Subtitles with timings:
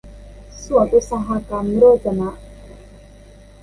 [0.63, 2.29] สวนอุตสาหกรรมโรจนะ